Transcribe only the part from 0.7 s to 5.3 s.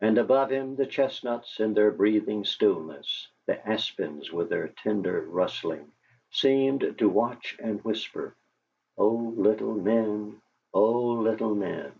the chestnuts in their breathing stillness, the aspens with their tender